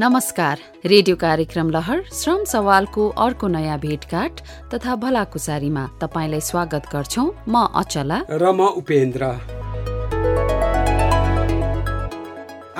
[0.00, 4.40] नमस्कार। रेडियो कार्यक्रम लहर श्रम सवालको अर्को नयाँ भेटघाट
[4.72, 9.24] तथा भलाकुसारीमा तपाईँलाई स्वागत गर्छौ। म अचला। र म उपेन्द्र।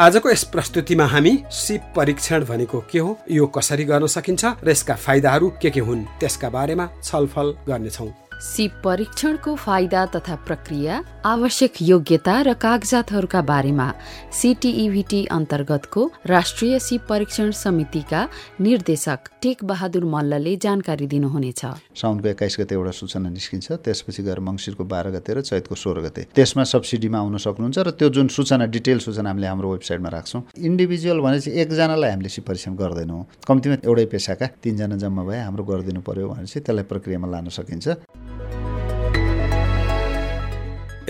[0.01, 4.95] आजको यस प्रस्तुतिमा हामी सिप परीक्षण भनेको के हो यो कसरी गर्न सकिन्छ र यसका
[4.97, 8.11] फाइदाहरू के के हुन् त्यसका बारेमा छलफल गर्नेछौँ।
[8.41, 10.95] सिप परीक्षणको फाइदा तथा प्रक्रिया
[11.29, 13.89] आवश्यक योग्यता र कागजातहरूका बारेमा
[14.33, 18.21] सिटिइभिटी अन्तर्गतको राष्ट्रिय सिप परीक्षण समितिका
[18.61, 21.61] निर्देशक टेक बहादुर मल्लले जानकारी दिनुहुनेछ।
[22.01, 26.27] साउनको एक्काइस गते एउटा सूचना निस्किन्छ त्यसपछि गएर मङ्सिरको बाह्र गते र चैतको सोह्र गते।
[26.33, 31.21] त्यसमा सब्सिडीमा आउन सक्नुहुन्छ र त्यो जुन सूचना डिटेल सूचना हामीले हाम्रो वेबसाइटमा राख्छौँ इन्डिभिजुअल
[31.21, 36.29] भनेपछि एकजनालाई हामीले सिप परीक्षण गर्दैनौँ। कम्तीमा एउटै पेसाका तिनजना जम्मा भए हाम्रो गरिदिनु पर्यो
[36.33, 37.89] भनेपछि त्यसलाई प्रक्रियामा लान सकिन्छ।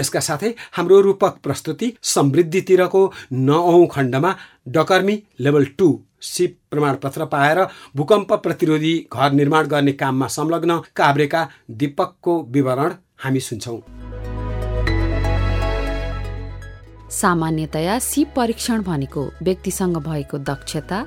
[0.01, 4.35] यसका साथै हाम्रो रूपक प्रस्तुति समृद्धितिरको नौ खण्डमा
[4.69, 5.89] डकर्मी लेभल टू
[6.23, 7.59] सिप प्रमाणपत्र पाएर
[7.97, 13.81] भूकम्प प्रतिरोधी घर निर्माण गर्ने काममा संलग्न काभ्रेका दीपकको विवरण हामी सुन्छौँ।
[17.13, 20.99] सामान्यतया सिप परीक्षण भनेको व्यक्तिसँग भएको दक्षता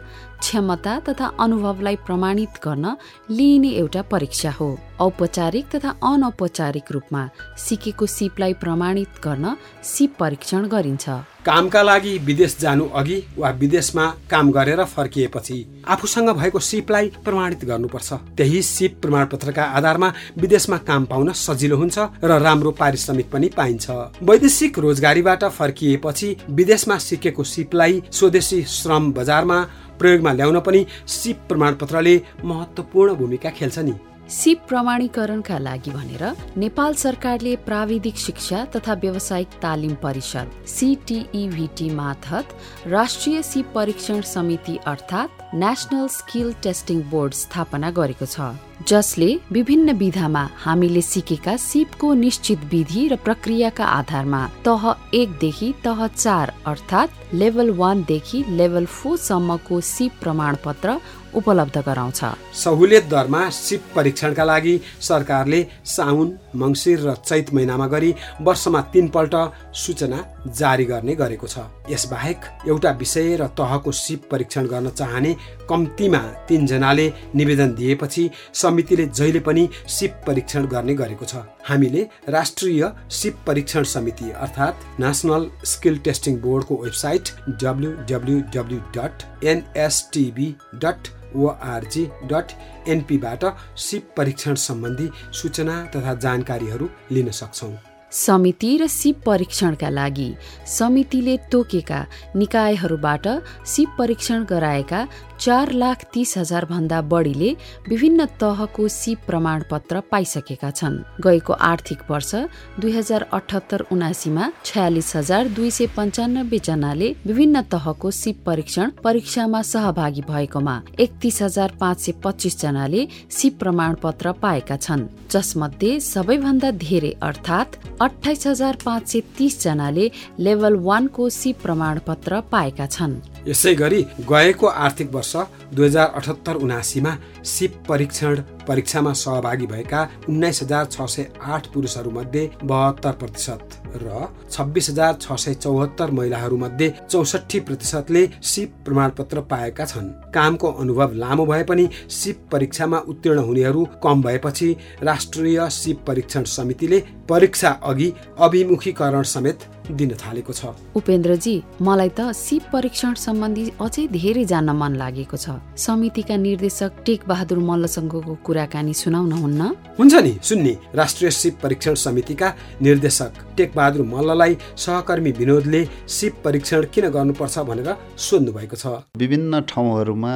[0.44, 2.96] क्षमता तथा अनुभवलाई प्रमाणित गर्न
[3.32, 7.28] लिइने एउटा परीक्षा हो। औपचारिक तथा अनौपचारिक रूपमा
[7.58, 11.10] सिकेको सिपलाई प्रमाणित गर्न सिप परीक्षण गरिन्छ।
[11.46, 18.14] कामका लागि विदेश जानु अघि वा विदेशमा काम गरेर फर्किएपछि आफूसँग भएको सिपलाई प्रमाणित गर्नुपर्छ।
[18.38, 23.90] त्यही सिप प्रमाणपत्रका आधारमा विदेशमा काम पाउन सजिलो हुन्छ र राम्रो पारिश्रमिक पनि पाइन्छ।
[24.24, 29.60] वैदेशिक रोजगारीबाट फर्किएपछि विदेशमा सिकेको सिपलाई स्वदेशी श्रम बजारमा
[30.00, 33.94] प्रयोगमा ल्याउन पनि सिप प्रमाणपत्रले महत्त्वपूर्ण भूमिका खेल्छ नि।
[34.30, 36.24] सिप प्रमाणीकरणका लागि भनेर
[36.58, 42.56] नेपाल सरकारले प्राविधिक शिक्षा तथा व्यावसायिक तालिम परिषद सिटिइभिटी मार्फत
[42.88, 48.56] राष्ट्रिय सिप परीक्षण समिति अर्थात् नेसनल स्किल टेस्टिङ बोर्ड स्थापना गरेको छ।
[48.90, 56.54] जसले विभिन्न विधामा हामीले सिकेका सिपको निश्चित विधि र प्रक्रियाका आधारमा तह एकदेखि तह चार
[56.68, 60.98] अर्थात् लेभल वानदेखि लेभल फोरसम्मको सिप प्रमाणपत्र
[61.36, 62.20] उपलब्ध गराउँछ।
[62.56, 69.36] सहुलियत दरमा सिप परीक्षणका लागि सरकारले साउन मङ्सिर र चैत महिनामा गरी वर्षमा तीनपल्ट
[69.76, 70.20] सूचना
[70.60, 75.34] जारी गर्ने गरेको छ। यसबाहेक एउटा विषय र तहको सिप परीक्षण गर्न चाहने
[75.70, 83.36] कम्तीमा तिनजनाले निवेदन दिएपछि समितिले जहिले पनि सिप परीक्षण गर्ने गरेको छ। हामीले राष्ट्रिय सिप
[83.48, 87.23] परीक्षण समिति अर्थात् नेसनल स्किल टेस्टिङ बोर्डको website
[87.64, 92.52] W W W dot NSTB dot ORG dot
[92.88, 93.46] एनपीबाट
[93.78, 97.74] सिप परीक्षण सम्बन्धी सूचना तथा जानकारीहरू लिन सक्छौँ।
[98.14, 100.30] समिति र सिप परीक्षणका लागि
[100.70, 103.28] समितिले तोकेका निकायहरूबाट
[103.66, 105.06] सिप परीक्षण गराएका
[105.40, 107.50] चार लाख तीस हजार भन्दा बढीले
[107.90, 112.32] विभिन्न तहको सिप प्रमाणपत्र पाइसकेका छन्। गएको आर्थिक वर्ष
[112.80, 119.62] दुई हजार अठहत्तर उनासीमा छयालिस हजार दुई सय पन्चानब्बे जनाले विभिन्न तहको सिप परीक्षण परीक्षामा
[119.64, 127.14] सहभागी भएकोमा एकतिस हजार पाँच सय पच्चिस जनाले सिप प्रमाणपत्र पाएका छन्। जसमध्ये सबैभन्दा धेरै
[127.22, 130.10] अर्थात् अठाइस हजार पाँच सय तीस जनाले
[130.40, 133.14] लेभल वानको सिप प्रमाणपत्र पाएका छन्।
[133.48, 135.36] यसै गरी गएको आर्थिक वर्ष
[135.74, 137.16] दुई हजार अठहत्तर उनासीमा
[137.46, 144.90] सिप परीक्षण परीक्षामा सहभागी भएका उन्नाइस हजार छ सय आठ पुरुषहरूमध्ये बहत्तर प्रतिशत र छब्बिस
[144.90, 151.64] हजार छ सय चौहत्तर महिलाहरूमध्ये चौसठी प्रतिशतले सिप प्रमाणपत्र पाएका छन्। कामको अनुभव लामो भए
[151.64, 157.00] पनि सिप परीक्षामा उत्तीर्ण हुनेहरू कम भएपछि राष्ट्रिय सिप परीक्षण समितिले
[157.30, 159.60] परीक्षा अघि अभिमुखीकरण समेत
[159.92, 165.60] दिन थालेको छ। उपेन्द्रजी मलाई त सिप परीक्षण सम्बन्धी अझै धेरै जान्न मन लागेको छ।
[165.76, 169.62] समितिका निर्देशक टेक बहादुर मल्लसँगको कुराकानी सुनाउनुहुन्न
[170.00, 172.48] हुन्छ नि सुन्ने। राष्ट्रिय सिप परीक्षण समितिका
[172.82, 178.86] निर्देशक टेक बहादुर मल्ललाई सहकर्मी विनोदले सिप परीक्षण किन गर्नुपर्छ भनेर सोध्नु भएको छ।
[179.18, 180.34] विभिन्न ठाउँहरूमा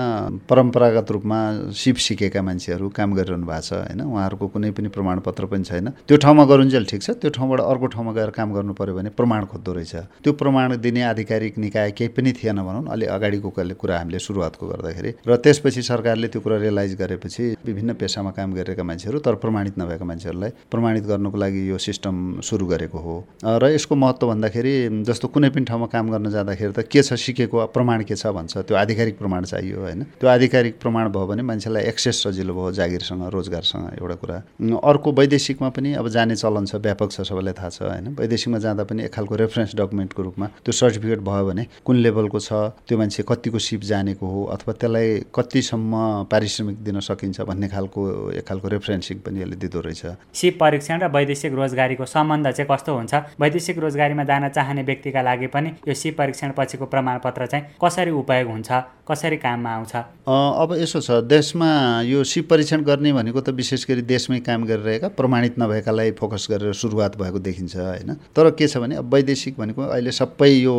[0.50, 1.40] परम्परागत रूपमा
[1.74, 4.02] सिप सिकेका मान्छेहरू काम गरिरहनु भएको छ होइन?
[4.02, 8.12] उहाँहरूको कुनै पनि प्रमाणपत्र पनि छैन। त्यो ठाउँमा गरुन्जेल ठिक छ त्यो ठाउँबाट अर्को ठाउँमा
[8.14, 12.10] गएर काम गर्नु पर्यो भने प्रमाण प्रमाण खोज्दो रहेछ। त्यो प्रमाण दिने आधिकारिक निकाय केही
[12.10, 16.96] पनि थिएन भनौँ अलि अगाडिको कुरा हामीले सुरुवातको गर्दाखेरि। र त्यसपछि सरकारले त्यो कुरा रियलाइज
[16.98, 22.42] गरेपछि विभिन्न पेसामा काम गरेका मान्छेहरू तर प्रमाणित नभएका मान्छेहरूलाई प्रमाणित गर्नुको लागि यो सिस्टम
[22.42, 24.74] सुरु गरेको हो। र यसको महत्त्व भन्दाखेरि
[25.06, 28.58] जस्तो कुनै पनि ठाउँमा काम गर्न जाँदाखेरि त के छ सिकेको प्रमाण के छ भन्छ?
[28.66, 33.24] त्यो आधिकारिक प्रमाण चाहियो होइन। त्यो आधिकारिक प्रमाण भयो भने मान्छेलाई एक्सेस सजिलो भयो जागिरसँग
[33.30, 34.38] रोजगारसँग एउटा कुरा।
[34.82, 38.84] अर्को वैदेशिकमा पनि अब जाने चलन छ व्यापक छ सबैलाई थाहा छ होइन। वैदेशिकमा जाँदा
[38.84, 42.54] पनि एक खालको रेफरेन्स डकुमेन्टको रूपमा त्यो सर्टिफिकेट भयो भने कुन लेभलको छ
[42.88, 45.94] त्यो मान्छे कतिको सिप जानेको हो अथवा त्यसलाई कतिसम्म
[46.32, 48.02] पारिश्रमिक दिन सकिन्छ भन्ने खालको
[48.32, 50.04] एक खालको रेफरेन्सिङ पनि यसले दिँदो रहेछ।
[50.34, 53.14] सिप परीक्षण र वैदेशिक रोजगारीको सम्बन्ध चाहिँ कस्तो हुन्छ?
[53.40, 58.48] वैदेशिक रोजगारीमा जान चाहने व्यक्तिका लागि पनि यो सिप परीक्षण पछिको प्रमाणपत्र चाहिँ कसरी उपयोग
[58.52, 58.72] हुन्छ?
[59.08, 59.94] कसरी काममा आउँछ?
[60.28, 61.70] अब यसो छ देशमा
[62.08, 66.74] यो सिप परीक्षण गर्ने भनेको त विशेष गरी देशमै काम गरिरहेका प्रमाणित नभएकालाई फोकस गरेर
[66.74, 68.14] सुरुवात भएको देखिन्छ होइन?
[68.36, 70.76] तर के छ भने अब वैदेशिक भनेको अहिले सबै यो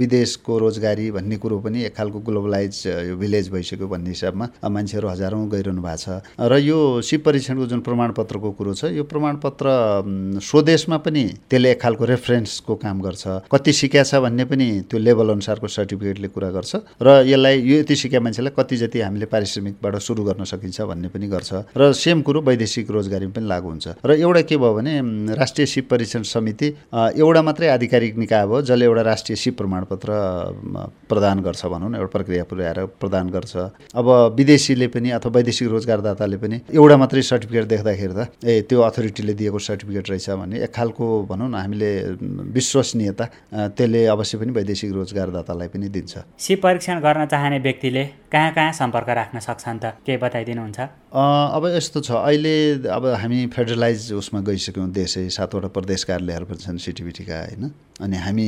[0.00, 5.48] विदेशको रोजगारी भन्ने कुरो पनि एक खालको ग्लोबलाइज यो भिलेज भइसक्यो भन्ने हिसाबमा मान्छेहरू हजारौँ
[5.52, 6.08] गइरहनु भएको छ।
[6.40, 9.66] र यो सिप परीक्षणको जुन प्रमाणपत्रको कुरो छ यो प्रमाणपत्र
[10.40, 15.28] स्वदेशमा पनि त्यसले एक खालको रेफरेन्सको काम गर्छ। कति सिक्या छ भन्ने पनि त्यो लेभल
[15.36, 16.72] अनुसारको सर्टिफिकेटले कुरा गर्छ।
[17.02, 21.26] र यसलाई यो यति सिक्या मान्छेलाई कति जति हामीले पारिश्रमिकबाट सुरु गर्न सकिन्छ भन्ने पनि
[21.28, 24.94] गर्छ। र सेम कुरो वैदेशिक रोजगारीमा पनि लागु हुन्छ। र एउटा के भयो भने
[25.34, 26.68] राष्ट्रिय सिप परीक्षण समिति
[27.18, 30.10] एउटा मात्रै आधिकारिक निकाय भयो जसले एउटा राष्ट्रिय सिप प्रमाणपत्र
[31.10, 33.56] प्रदान गर्छ भनौँ न एउटा प्रक्रिया पुर्याएर प्रदान गर्छ।
[33.98, 34.06] अब
[34.38, 39.58] विदेशीले पनि अथवा वैदेशिक रोजगारदाताले पनि एउटा मात्रै सर्टिफिकेट देख्दाखेरि त ए त्यो अथोरिटीले दिएको
[39.58, 41.90] सर्टिफिकेट रहेछ भने एक खालको भनौँ न हामीले
[42.54, 43.24] विश्वसनीयता
[43.74, 49.08] त्यसले अवश्य पनि वैदेशिक रोजगारदातालाई पनि दिन्छ। सिप परीक्षण गर्न चाहने व्यक्तिले कहाँ कहाँ सम्पर्क
[49.08, 50.78] राख्न सक्छन् त केही बताइदिनुहुन्छ?
[51.08, 56.78] अब यस्तो छ अहिले अब हामी फेडरलाइज उसमा गइसक्यौँ देशै सातवटा प्रदेश कार्यालयहरू पनि छन्
[56.78, 57.70] सिटिभिटीका होइन?
[58.00, 58.46] अनि हामी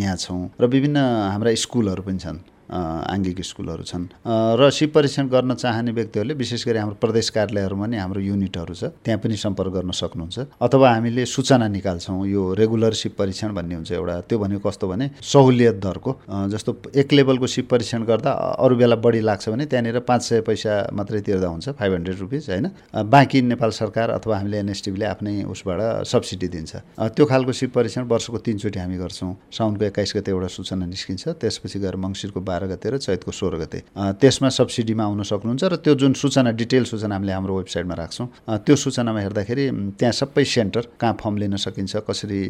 [0.00, 0.98] यहाँ छौँ र विभिन्न
[1.32, 2.38] हाम्रा स्कुलहरू पनि छन्।
[2.72, 7.96] आङ्गिक स्कुलहरू छन्। र सिप परीक्षण गर्न चाहने व्यक्तिहरूले विशेष गरी हाम्रो प्रदेश कार्यालयहरूमा नि
[7.96, 13.12] हाम्रो युनिटहरू छ त्यहाँ पनि सम्पर्क गर्न सक्नुहुन्छ। अथवा हामीले सूचना निकाल्छौँ यो रेगुलर सिप
[13.18, 16.10] परीक्षण भन्ने हुन्छ एउटा त्यो भनेको कस्तो भने सहुलियत दरको।
[16.48, 20.72] जस्तो एक लेभलको सिप परीक्षण गर्दा अरू बेला बढी लाग्छ भने त्यहाँनिर पाँच सय पैसा
[20.92, 22.66] मात्रै तिर्दा हुन्छ फाइभ हन्ड्रेड रुपिस होइन?
[23.04, 26.72] बाँकी नेपाल सरकार अथवा हामीले एनएसटिभीले आफ्नै उसबाट सब्सिडी दिन्छ।
[27.12, 31.78] त्यो खालको सिप परीक्षण वर्षको तिनचोटि हामी गर्छौँ। साउनको एक्काइस गते एउटा सूचना निस्किन्छ त्यसपछि
[31.78, 33.78] गएर मङ्सिरको बाह्र बाह्र गते र चैतको सोह्र गते।
[34.22, 38.26] त्यसमा सब्सिडीमा आउन सक्नुहुन्छ र त्यो जुन सूचना डिटेल सूचना हामीले हाम्रो वेबसाइटमा राख्छौँ
[38.62, 39.64] त्यो सूचनामा हेर्दाखेरि
[39.98, 42.40] त्यहाँ सबै सेन्टर कहाँ फर्म लिन सकिन्छ कसरी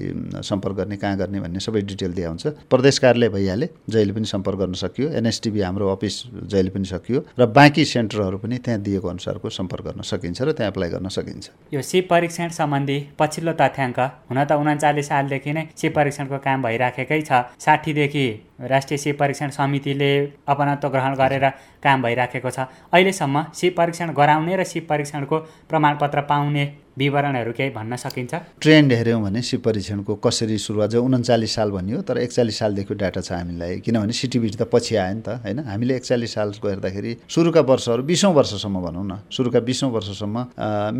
[0.44, 4.58] सम्पर्क गर्ने कहाँ गर्ने भन्ने सबै डिटेल दिया हुन्छ। प्रदेश कार्यालय भइहाले जहिले पनि सम्पर्क
[4.58, 6.14] गर्न सकियो एनएसटिबी हाम्रो अफिस
[6.52, 10.70] जहिले पनि सकियो र बाँकी सेन्टरहरू पनि त्यहाँ दिएको अनुसारको सम्पर्क गर्न सकिन्छ र त्यहाँ
[10.72, 13.98] एप्लाई गर्न सकिन्छ। यो सिप परीक्षण सम्बन्धी पछिल्लो तथ्याङ्क
[14.28, 18.26] हुन त उन्चालिस सालदेखि नै सिप परीक्षणको काम भइराखेकै छ। साठीदेखि
[18.62, 20.12] राष्ट्रिय सिप परीक्षण समितिले
[20.48, 21.48] अपनत्व ग्रहण गरेर
[21.82, 22.58] काम भइराखेको छ।
[22.92, 25.38] अहिलेसम्म सिप परीक्षण गराउने र सिप परीक्षणको
[25.68, 26.64] प्रमाणपत्र पाउने
[26.98, 28.34] विवरणहरू केही भन्न सकिन्छ?
[28.60, 33.20] ट्रेन्ड हेऱ्यौँ भने सिप परीक्षणको कसरी सुरुवात जो उन्चालिस साल भनियो तर एकचालिस सालदेखि डाटा
[33.20, 35.58] छ हामीलाई। किनभने सिटिबिटी त पछि आयो नि त होइन?
[35.72, 40.36] हामीले एकचालिस सालको हेर्दाखेरि सुरुका वर्षहरू बिसौँ वर्षसम्म भनौँ न। सुरुका बिसौँ वर्षसम्म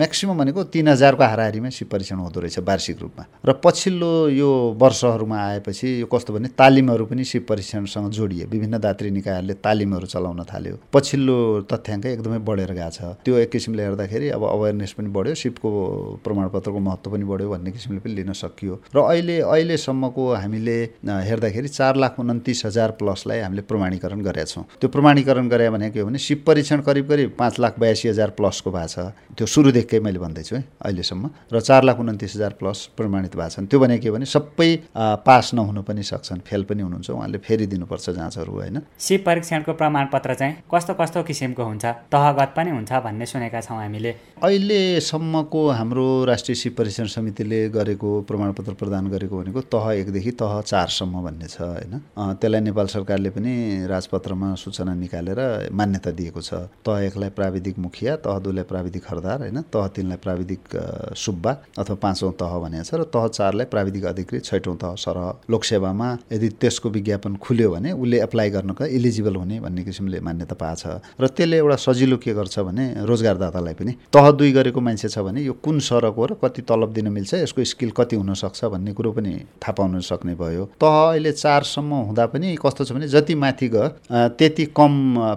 [0.01, 4.51] म्याक्सिमम् भनेको तिन हजारको हाराहारीमा सिप परीक्षण हुँदो रहेछ वार्षिक रूपमा। र पछिल्लो यो
[4.81, 10.41] वर्षहरूमा आएपछि यो कस्तो भने तालिमहरू पनि सिप परीक्षणसँग जोडिए विभिन्न दात्री निकायहरूले तालिमहरू चलाउन
[10.49, 11.37] थाल्यो। पछिल्लो
[11.69, 15.69] तथ्याङ्क एकदमै बढेर गएको छ। त्यो एक किसिमले हेर्दाखेरि अब अवेरनेस पनि बढ्यो। सिपको
[16.25, 21.97] प्रमाणपत्रको महत्त्व पनि बढ्यो भन्ने किसिमले पनि लिन सकियो। र अहिले अहिलेसम्मको हामीले हेर्दाखेरि चार
[21.97, 26.19] लाख उन्तिस हजार प्लसलाई हामीले प्रमाणीकरण गरेका छौँ। त्यो प्रमाणीकरण गरे भने के हो भने
[26.19, 30.57] सिप परीक्षण करिब करिब पाँच लाख बयासी हजार प्लसको भएको छ। त्यो सुरुदेखिकै मैले भन्दैछु
[30.57, 34.27] है अहिलेसम्म। र चार लाख उन्तिस हजार प्लस प्रमाणित भएको छन्। त्यो भने के भने
[34.27, 39.73] सबै पास नहुन पनि सक्छन् फेल पनि हुनुहुन्छ उहाँले फेरि दिनुपर्छ जाँचहरू होइन। सिप परीक्षणको
[39.73, 44.13] प्रमाणपत्र चाहिँ कस्तो कस्तो किसिमको हुन्छ तहगत पनि हुन्छ भन्ने सुनेका छौँ हामीले।
[44.43, 51.23] अहिलेसम्मको हाम्रो राष्ट्रिय सिप परीक्षण समितिले गरेको प्रमाणपत्र प्रदान गरेको भनेको तह एकदेखि तह चारसम्म
[51.23, 51.95] भन्ने छ होइन?
[52.41, 53.53] त्यसलाई नेपाल सरकारले पनि
[53.89, 55.41] राजपत्रमा सूचना निकालेर
[55.73, 56.55] मान्यता दिएको छ।
[56.87, 59.61] तह एकलाई प्राविधिक मुखिया तह दुईलाई प्राविधिक हरदार होइन?
[59.73, 60.63] तह तिनलाई प्राविधिक
[61.17, 66.09] सुब्बा अथवा पाँचौँ तह भनेको छ र तह चारलाई प्राविधिक अधिकृत छैटौँ तह सरह। लोकसेवामा
[66.33, 71.27] यदि त्यसको विज्ञापन खुल्यो भने उसले एप्लाई गर्नको इलिजिबल हुने भन्ने किसिमले मान्यता पाएको र
[71.29, 75.53] त्यसले एउटा सजिलो के गर्छ भने रोजगारदातालाई पनि तह दुई गरेको मान्छे छ भने यो
[75.65, 79.33] कुन सरक हो र कति तलब दिन मिल्छ यसको स्किल कति हुनसक्छ भन्ने कुरो पनि
[79.63, 83.89] थाहा पाउन सक्ने भयो। तह अहिले चारसम्म हुँदा पनि कस्तो छ भने जति माथि गयो
[84.39, 84.93] त्यति कम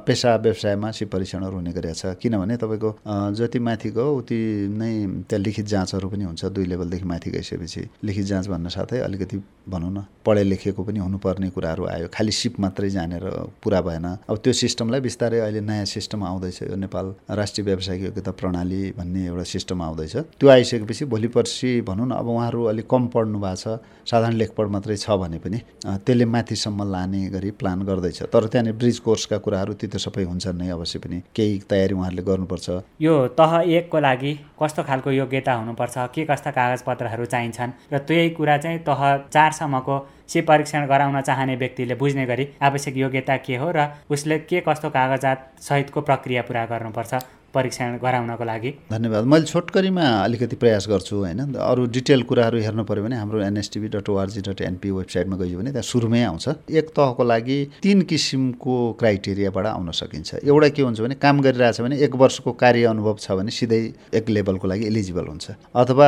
[0.08, 2.90] पेसा व्यवसायमा सिप परीक्षणहरू हुने गरेको छ। किनभने तपाईँको
[3.38, 4.40] जति माथि गयो उति
[4.74, 4.92] नै
[5.30, 9.38] त्यहाँ लिखित जाँचहरू पनि हुन्छ दुई लेभलदेखि माथि गइसकेपछि। लिखित जाँच भन्न साथै अलिकति
[9.70, 13.24] भनौँ न पढे लेखेको पनि हुनुपर्ने कुराहरू आयो। खालि सिप मात्रै जानेर
[13.64, 18.32] पुरा भएन। अब त्यो सिस्टमलाई बिस्तारै अहिले नयाँ सिस्टम आउँदैछ यो नेपाल राष्ट्रिय व्यावसायिक योग्यता
[18.32, 23.08] प्रणाली भन्ने एउटा सिस्टम आउँदैछ। त्यो आइसकेपछि भोलि पर्सि भनौँ न अब उहाँहरू अलिक कम
[23.08, 28.22] पढ्नु भएको छ साधारण लेखपढ मात्रै छ भने पनि त्यसले माथिसम्म लाने गरी प्लान गर्दैछ।
[28.30, 32.24] तर त्यहाँनिर ब्रिज कोर्सका कुराहरू ती त सबै हुन्छन् नै अवश्य पनि। केही तयारी उहाँहरूले
[32.24, 32.68] गर्नुपर्छ।
[33.02, 35.96] यो तह एकको लागि कस्तो खालको योग्यता हुनुपर्छ?
[36.14, 37.72] के कस्ता कागजपत्रहरू चाहिन्छन्?
[37.94, 39.02] र त्यही कुरा चाहिँ तह
[39.34, 39.96] चारसम्मको
[40.30, 43.72] सी परीक्षण गराउन चाहने व्यक्तिले बुझ्ने गरी आवश्यक योग्यता के हो?
[43.76, 47.14] र उसले के कस्तो कागजात सहितको प्रक्रिया पुरा गर्नुपर्छ?
[47.56, 51.40] परीक्षण गराउनको लागि। धन्यवाद। मैले छोटकरीमा अलिकति प्रयास गर्छु होइन?
[51.56, 55.72] अरू डिटेल कुराहरू हेर्नु पऱ्यो भने हाम्रो NSTB dot ORG dot NP वेबसाइटमा गयो भने
[55.72, 61.16] त्यहाँ सुरुमै आउँछ। एक तहको लागि तिन किसिमको क्राइटेरियाबाट आउन सकिन्छ। एउटा के हुन्छ भने
[61.16, 63.82] काम गरिरहेछ भने एक वर्षको कार्य अनुभव छ भने सिधै
[64.14, 65.46] एक लेभलको लागि एलिजिबल हुन्छ।
[65.76, 66.08] अथवा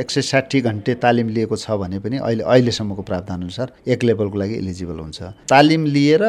[0.00, 4.54] एक सय साठी घन्टे तालिम लिएको छ भने पनि अहिले अहिलेसम्मको प्रावधानअनुसार एक लेभलको लागि
[4.54, 6.22] एलिजिबल हुन्छ। तालिम लिएर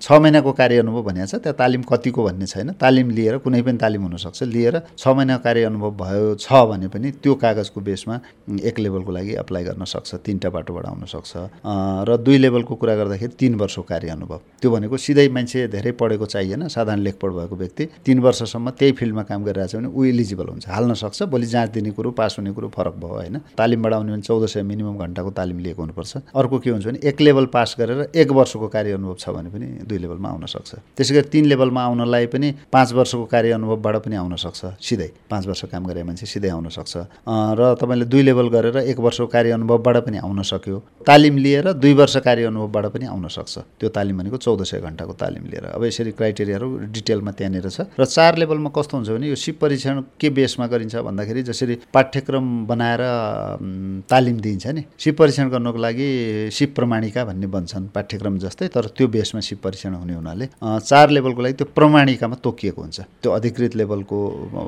[0.00, 3.78] छ महिनाको कार्य अनुभव भनेको छ त्यहाँ तालिम कतिको भन्ने छैन। तालिम लिएर कुनै पनि
[3.88, 8.20] तालिम हुनसक्छ। लिएर छ महिना कार्य अनुभव भयो छ भने पनि त्यो कागजको बेसमा
[8.60, 11.32] एक लेभलको लागि अप्लाई गर्न सक्छ तिनवटा बाटोबाट आउन सक्छ
[12.04, 16.26] र दुई लेभलको कुरा गर्दाखेरि तिन वर्षको कार्य अनुभव। त्यो भनेको सिधै मान्छे धेरै पढेको
[16.26, 20.68] चाहिएन साधारण लेखपढ भएको व्यक्ति तिन वर्षसम्म त्यही फिल्डमा काम गरिरहेको भने ऊ इलिजिबल हुन्छ।
[20.68, 23.36] हाल्न सक्छ भोलि जाँच दिने कुरो पास हुने कुरो फरक भयो होइन?
[23.56, 27.20] तालिमबाट आउने भने चौध सय मिनिमम घन्टाको तालिम लिएको हुनुपर्छ। अर्को के हुन्छ भने एक
[27.20, 31.14] लेभल पास गरेर एक वर्षको कार्य अनुभव छ भने पनि दुई लेभलमा आउन सक्छ त्यसै
[31.14, 35.46] गरी तिन लेभलमा आउनलाई पनि पाँच वर्षको कार्य अनुभव अनुभवबाट पनि आउन सक्छ सिधै। पाँच
[35.46, 36.94] वर्ष काम गरे मान्छे सिधै आउन सक्छ।
[37.26, 41.94] र तपाईँले दुई लेभल गरेर एक वर्षको कार्य अनुभवबाट पनि आउन सक्यो। तालिम लिएर दुई
[41.94, 45.84] वर्ष कार्य अनुभवबाट पनि आउन सक्छ। त्यो तालिम भनेको चौध सय घन्टाको तालिम लिएर। अब
[45.84, 50.28] यसरी क्राइटेरियाहरू डिटेलमा त्यहाँनिर छ। र चार लेभलमा कस्तो हुन्छ भने यो सिप परीक्षण के
[50.30, 53.02] बेसमा गरिन्छ भन्दाखेरि जसरी पाठ्यक्रम बनाएर
[54.10, 56.08] तालिम दिइन्छ नि। सिप परीक्षण गर्नको लागि
[56.50, 61.40] सिप प्रमाणिका भन्ने बन्छन् पाठ्यक्रम जस्तै। तर त्यो बेसमा सिप परीक्षण हुने हुनाले चार लेभलको
[61.42, 64.18] लागि त्यो प्रमाणिकामा तोकिएको हुन्छ। त्यो अधिकृत लेभलको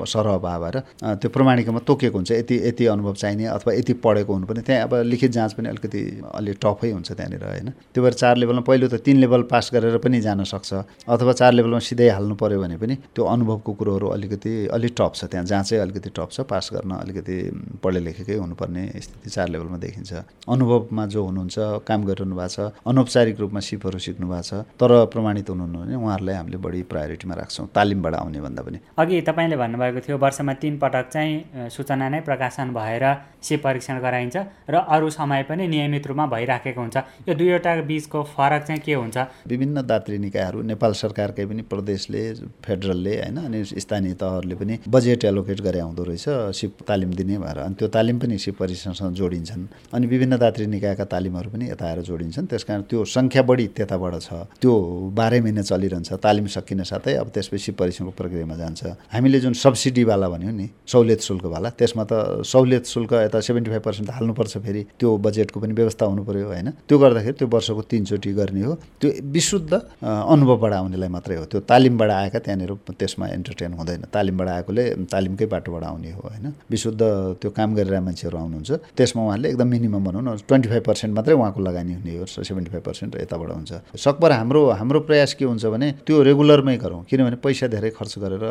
[0.07, 0.79] सरह भएर
[1.17, 5.31] त्यो प्रमाणिकमा तोकेको हुन्छ यति यति अनुभव चाहिने अथवा यति पढेको हुनुपर्ने त्यहाँ अब लिखित
[5.33, 6.01] जाँच पनि अलिकति
[6.35, 9.99] अलि टफै हुन्छ त्यहाँनिर होइन। त्यो भएर चार लेभलमा पहिलो त तिन लेभल पास गरेर
[9.99, 10.73] पनि जान सक्छ
[11.09, 15.25] अथवा चार लेभलमा सिधै हाल्नु पऱ्यो भने पनि त्यो अनुभवको कुरोहरू अलिकति अलिक टप छ
[15.31, 17.37] त्यहाँ जाँचै अलिकति टप छ पास गर्न अलिकति
[17.83, 20.13] पढे लेखेकै हुनुपर्ने स्थिति चार लेभलमा देखिन्छ।
[20.49, 25.51] अनुभवमा जो हुनुहुन्छ काम गरिरहनु भएको छ अनौपचारिक रूपमा सिपहरू सिक्नु भएको छ तर प्रमाणित
[25.51, 30.17] हुनुहुन्न भने उहाँहरूलाई हामीले बढी प्रायोरिटीमा राख्छौँ तालिमबाट आउने भन्दा पनि। अघि तपाईँले भन्नुभएको थियो
[30.19, 33.05] वर्षमा तिन पटक चाहिँ सूचना नै प्रकाशन भएर
[33.43, 34.37] सिप परीक्षण गराइन्छ
[34.71, 36.97] र अरू समय पनि नियमित रूपमा भइराखेको हुन्छ।
[37.29, 39.17] यो दुईवटा बिचको फरक चाहिँ के हुन्छ?
[39.49, 42.23] विभिन्न दात्री निकायहरू नेपाल सरकारकै पनि प्रदेशले
[42.65, 47.59] फेडरलले होइन अनि स्थानीय तहहरूले पनि बजेट एलोकेट गरे आउँदो रहेछ सिप तालिम दिने भएर।
[47.59, 52.01] अनि त्यो तालिम पनि सिप परीक्षणसँग जोडिन्छन्। अनि विभिन्न दात्री निकायका तालिमहरू पनि यता आएर
[52.05, 54.29] जोडिन्छन्। त्यस त्यो सङ्ख्या बढी त्यताबाट छ।
[54.61, 54.73] त्यो
[55.17, 58.70] बाह्रै महिना चलिरहन्छ तालिम सकिन साथै अब त्यसपछि सिप परीक्षणको प्रक्रियामा जान्छ।
[59.13, 64.11] हामीले जुन सब्सिडीवाला भन्यो नि सहुलियत शुल्कवाला त्यसमा त सहुलियत शुल्क यता सेभेन्टी फाइभ पर्सेन्ट
[64.11, 66.69] हाल्नुपर्छ फेरि त्यो बजेटको पनि व्यवस्था हुनु पऱ्यो होइन?
[66.89, 69.73] त्यो गर्दाखेरि त्यो वर्षको तिनचोटि गर्ने हो। त्यो विशुद्ध
[70.03, 75.85] अनुभवबाट आउनेलाई मात्रै हो। त्यो तालिमबाट आएका त्यहाँनिर त्यसमा इन्टरटेन हुँदैन। तालिमबाट आएकोले तालिमकै बाटोबाट
[75.85, 76.47] आउने हो होइन?
[76.71, 77.03] विशुद्ध
[77.41, 81.35] त्यो काम गरेर मान्छेहरू आउनुहुन्छ। त्यसमा उहाँले एकदम मिनिमम भनौँ न ट्वेन्टी फाइभ पर्सेन्ट मात्रै
[81.35, 85.65] उहाँको लगानी हुने हो सेभेन्टी फाइभ पर्सेन्ट यताबाट हुन्छ। सकभर हाम्रो हाम्रो प्रयास के हुन्छ
[85.67, 88.45] भने त्यो रेगुलरमै गरौँ। किनभने पैसा धेरै खर्च गरेर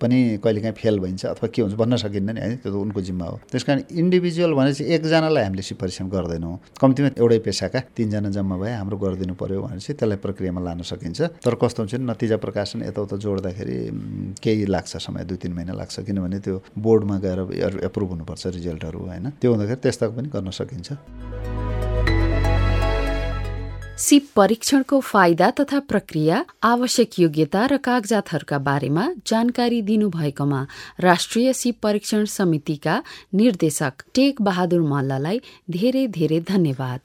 [0.00, 3.26] पनि कहिलेकाहीँ फेल भइन्छ अथवा के हुन्छ भन्न सकिन्न नि है त्यो त उनको जिम्मा
[3.26, 8.72] हो। त्यस कारण इन्डिभिजुअल भनेपछि एकजनालाई हामीले सिपरीक्षण गर्दैनौँ। कम्तीमा एउटै पेसाका तिनजना जम्मा भए
[8.80, 13.16] हाम्रो गरिदिनु पऱ्यो भनेपछि त्यसलाई प्रक्रियामा लान सकिन्छ। तर कस्तो हुन्छ नि नतिजा प्रकाशन यताउता
[13.16, 13.78] जोड्दाखेरि
[14.42, 17.40] केही लाग्छ समय दुई तिन महिना लाग्छ। किनभने त्यो बोर्डमा गएर
[17.86, 19.26] एप्रुभ हुनुपर्छ रिजल्टहरू होइन?
[19.40, 21.91] त्यो हुँदाखेरि त्यस्ता पनि गर्न सकिन्छ।
[23.98, 30.60] सिप परीक्षणको फाइदा तथा प्रक्रिया आवश्यक योग्यता र कागजातहरूका बारेमा जानकारी दिनुभएकोमा
[31.00, 32.94] राष्ट्रिय सिप परीक्षण समितिका
[33.34, 37.00] निर्देशक टेक बहादुर मल्ललाई धेरै धेरै धन्यवाद।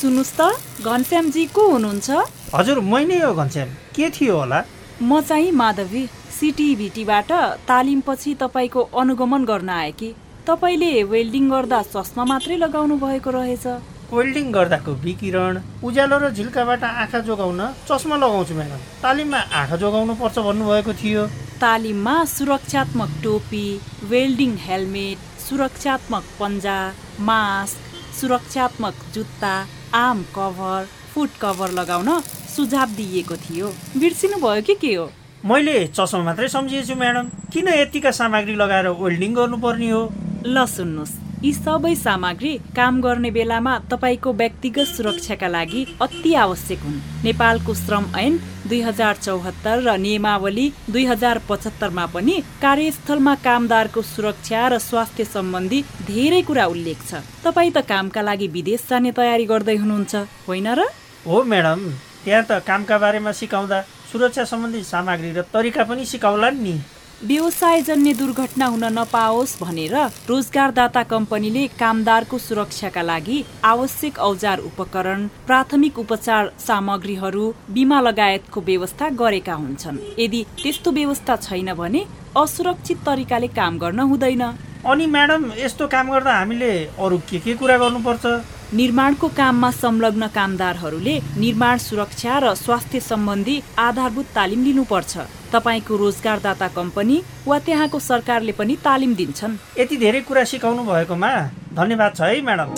[0.00, 0.40] सुन्नुहोस् त
[0.88, 2.08] घनश्यामजी को हुनुहुन्छ?
[2.56, 4.64] हजुर मै नै हो घनश्याम के थियो होला?
[5.02, 6.04] म चाहिँ माधवी
[6.40, 7.30] सिटिभिटीबाट
[7.68, 10.12] तालिमपछि तपाईँको अनुगमन गर्न आए कि
[10.48, 13.66] तपाईँले वेल्डिङ गर्दा चस्मा मात्रै लगाउनु भएको रहेछ।
[14.12, 20.38] वेल्डिङ गर्दाको विकिरण उज्यालो र झिल्काबाट आँखा जोगाउन चस्मा लगाउँछु म्याडम। तालिममा आँखा जोगाउनु पर्छ
[20.46, 21.22] भन्नुभएको थियो।
[21.62, 23.66] तालिममा सुरक्षात्मक टोपी
[24.10, 26.78] वेल्डिङ हेलमेट सुरक्षात्मक पन्जा
[27.22, 27.78] मास्क
[28.18, 29.54] सुरक्षात्मक जुत्ता
[29.94, 32.10] आम कभर फुट कभर लगाउन
[32.56, 33.66] सुझाव दिइएको थियो।
[34.00, 35.06] बिर्सिनु भयो कि के हो?
[35.46, 40.02] मैले चस्मा मात्रै सम्झिएछु म्याडम। किन यतिका सामग्री लगाएर वेल्डिङ गर्नुपर्ने हो?
[40.46, 46.98] ल सुन्नुहोस्। यी सबै सामग्री काम गर्ने बेलामा तपाईँको व्यक्तिगत सुरक्षाका लागि अति आवश्यक हुन्।
[47.24, 48.36] नेपालको श्रम ऐन
[48.68, 55.80] दुई हजार चौहत्तर र नियमावली दुई हजार पचहत्तरमा पनि कार्यस्थलमा कामदारको सुरक्षा र स्वास्थ्य सम्बन्धी
[56.12, 60.80] धेरै कुरा उल्लेख छ। तपाईँ त कामका लागि विदेश जाने तयारी गर्दै हुनुहुन्छ होइन र?
[61.24, 61.80] हो म्याडम
[62.24, 63.80] त्यहाँ त कामका बारेमा सिकाउँदा
[64.12, 66.76] सुरक्षा सम्बन्धी सामग्री र तरिका पनि सिकाउला नि।
[67.22, 69.94] व्यवसायजन्य दुर्घटना हुन नपाओस् भनेर
[70.28, 77.44] रोजगारदाता कम्पनीले कामदारको सुरक्षाका लागि आवश्यक औजार उपकरण प्राथमिक उपचार सामग्रीहरू
[77.76, 82.04] बिमा लगायतको व्यवस्था गरेका हुन्छन्। यदि त्यस्तो व्यवस्था छैन भने
[82.36, 84.42] असुरक्षित तरिकाले काम गर्न हुँदैन।
[84.88, 88.24] अनि म्याडम यस्तो काम गर्दा हामीले अरू के के कुरा गर्नुपर्छ?
[88.72, 95.18] निर्माणको काममा संलग्न कामदारहरूले निर्माण सुरक्षा र स्वास्थ्य सम्बन्धी आधारभूत तालिम लिनुपर्छ।
[95.52, 101.30] तपाईँको रोजगारदाता कम्पनी वा त्यहाँको सरकारले पनि तालिम दिन्छन्। यति धेरै कुरा सिकाउनु भएकोमा
[101.74, 102.70] धन्यवाद छ है म्याडम।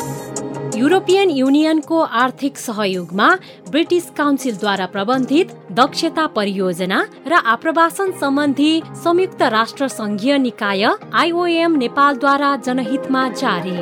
[0.72, 3.28] युरोपियन युनियनको आर्थिक सहयोगमा
[3.70, 8.72] ब्रिटिस काउन्सिलद्वारा प्रबन्धित दक्षता परियोजना र आप्रवासन सम्बन्धी
[9.04, 13.78] संयुक्त राष्ट्र सङ्घीय निकाय आइओएम नेपालद्वारा जनहितमा जारी।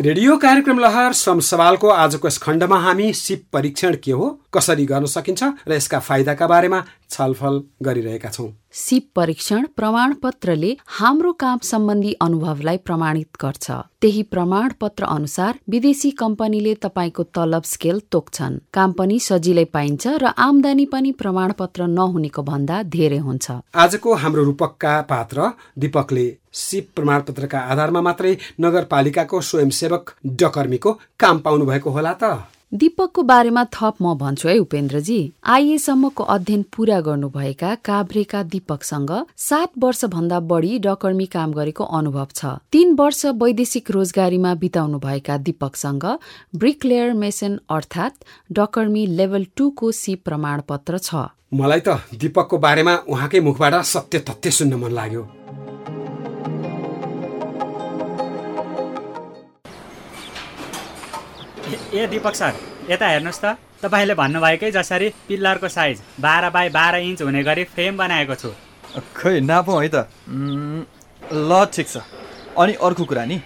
[0.00, 5.06] रेडियो कार्यक्रम लहर श्रम सवालको आजको यस खण्डमा हामी सिप परीक्षण के हो कसरी गर्न
[5.14, 12.76] सकिन्छ र यसका फाइदाका बारेमा छलफल गरिरहेका छौँ। सिप परीक्षण प्रमाणपत्रले हाम्रो काम सम्बन्धी अनुभवलाई
[12.86, 20.06] प्रमाणित गर्छ। त्यही प्रमाणपत्र अनुसार विदेशी कम्पनीले तपाईँको तलब स्केल तोक्छन्। काम पनि सजिलै पाइन्छ
[20.22, 27.58] र आमदानी पनि प्रमाणपत्र नहुनेको भन्दा धेरै हुन्छ। आजको हाम्रो रूपकका पात्र दीपकले सिप प्रमाणपत्रका
[27.72, 30.90] आधारमा मात्रै नगरपालिकाको स्वयंसेवक डकर्मीको
[31.20, 32.24] काम पाउनु भएको होला त।
[32.72, 40.38] दीपकको बारेमा थप म भन्छु है उपेन्द्रजी। आइएसम्मको अध्ययन पूरा गर्नुभएका काभ्रेका दीपकसँग सात वर्षभन्दा
[40.48, 46.06] बढी डकर्मी काम गरेको अनुभव छ। तीन वर्ष वैदेशिक रोजगारीमा बिताउनुभएका दीपकसँग
[46.56, 53.74] ब्रिकलेयर मेसन अर्थात् डकर्मी लेभल टूको सी प्रमाणपत्र छ। मलाई त दीपकको बारेमा उहाँकै मुखबाट
[53.84, 55.28] सत्य तथ्य सुन्न मन लाग्यो।
[61.74, 62.52] ए दिपक सर
[62.90, 67.96] यता हेर्नुहोस् त। तपाईँले भन्नुभएकै जसरी पिल्लरको साइज बाह्र बाई बाह्र इन्च हुने गरी फ्रेम
[67.96, 68.50] बनाएको छु।
[69.16, 70.06] खै नापौँ है त।
[71.32, 71.96] ल ठिक छ।
[72.58, 73.36] अनि अर्को कुरा नि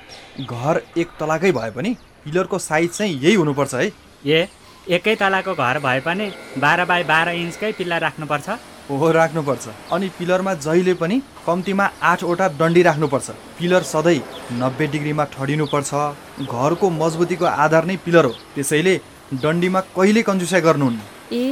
[0.43, 1.91] घर एक तलाकै भए पनि
[2.25, 3.91] पिलरको साइज चाहिँ यही हुनुपर्छ है।
[4.27, 4.49] ए
[4.91, 6.27] एकै तलाको घर भए पनि
[6.59, 8.49] बाह्र बाई बाह्र इन्चकै पिल्लर राख्नुपर्छ।
[8.91, 14.21] ओहो राख्नुपर्छ। अनि पिलरमा जहिले पनि कम्तीमा आठवटा डन्डी राख्नुपर्छ। पिलर सधैँ
[14.63, 15.91] नब्बे डिग्रीमा ठडिनुपर्छ।
[16.47, 18.95] घरको मजबुतीको आधार नै पिलर हो। त्यसैले
[19.43, 21.01] डन्डीमा कहिले कन्जुसाइ गर्नुहुन्न?
[21.33, 21.43] ए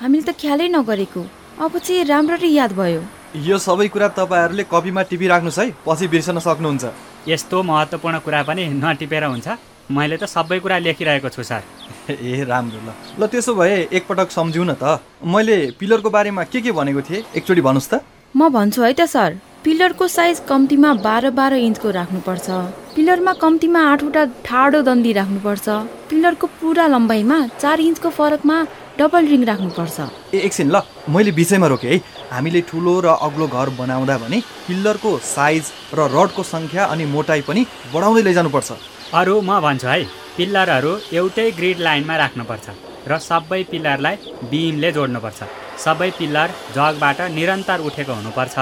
[0.00, 1.22] हामीले त ख्यालै नगरेको।
[1.58, 3.02] अब चाहिँ राम्ररी याद भयो।
[3.34, 6.84] यो सबै कुरा तपाईँहरूले कपीमा टिपिराख्नुहोस् है पछि बिर्सन सक्नुहुन्छ।
[7.26, 9.48] यस्तो महत्त्वपूर्ण कुरा पनि नटिपेर हुन्छ।
[9.90, 11.62] मैले त सबै कुरा लेखिरहेको छु सर।
[12.08, 12.88] ए राम्रो ल।
[13.20, 17.24] ल त्यसो भए एकपटक सम्झिउँ न त। मैले पिलरको बारेमा के के भनेको थिएँ?
[17.36, 18.00] एकचोटि भन्नुहोस् त।
[18.36, 22.48] म भन्छु है त सर। पिलरको साइज कम्तीमा बाह्र बाह्र इन्चको राख्नुपर्छ।
[22.96, 25.66] पिलरमा कम्तीमा आठवटा ठाडो दन्दी राख्नुपर्छ।
[26.08, 28.56] पिलरको पुरा लम्बाइमा चार इन्चको फरकमा
[28.98, 29.96] डबल रिङ राख्नुपर्छ।
[30.32, 30.80] ए एकछिन ल
[31.12, 36.42] मैले विषयमा रोकेँ है। हामीले ठुलो र अग्लो घर बनाउँदा भने पिल्लरको साइज र रडको
[36.42, 40.04] सङ्ख्या अनि मोटाइ पनि बढाउँदै लैजानुपर्छ। अरू म भन्छु है
[40.36, 42.66] पिल्लरहरू एउटै ग्रिड लाइनमा राख्नुपर्छ
[43.10, 44.16] र सबै पिल्लरलाई
[44.50, 45.40] बिमले जोड्नुपर्छ।
[45.84, 48.56] सबै पिल्लर जगबाट निरन्तर उठेको हुनुपर्छ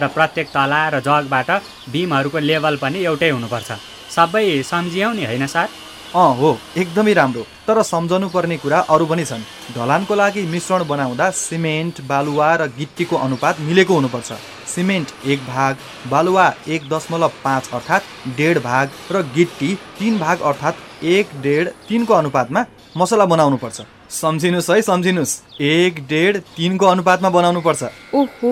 [0.00, 1.50] र प्रत्येक तला र जगबाट
[1.92, 3.68] बिमहरूको लेभल पनि एउटै हुनुपर्छ।
[4.16, 5.68] सबै सम्झियौ नि होइन सर?
[6.14, 11.26] अँ हो एकदमै राम्रो। तर सम्झनु पर्ने कुरा अरू पनि छन्। ढलानको लागि मिश्रण बनाउँदा
[11.44, 14.30] सिमेन्ट बालुवा र गिट्टीको अनुपात मिलेको हुनुपर्छ।
[14.68, 15.76] सिमेन्ट एक भाग
[16.10, 22.14] बालुवा एक दशमलव पाँच अर्थात् डेढ भाग र गिट्टी तिन भाग अर्थात् एक डेढ तिनको
[22.14, 22.64] अनुपातमा
[22.96, 27.82] मसला बनाउनुपर्छ। सम्झिनुहोस् है सम्झिनुहोस्। एक डेढ तिनको अनुपातमा बनाउनुपर्छ।
[28.14, 28.50] ओहो